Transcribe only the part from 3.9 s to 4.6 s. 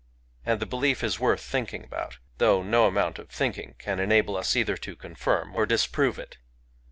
enable us